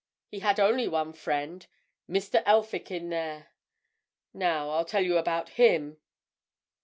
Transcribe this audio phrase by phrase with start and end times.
[0.29, 2.41] He had only one friend—Mr.
[2.47, 3.51] Elphick, in there.
[4.33, 5.99] Now, I'll tell you about him."